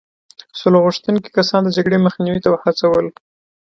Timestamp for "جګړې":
1.77-1.97